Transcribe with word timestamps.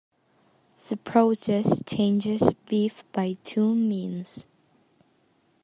The 0.89 0.97
process 0.97 1.83
changes 1.85 2.41
beef 2.67 3.03
by 3.11 3.33
two 3.43 3.75
means. 3.75 4.47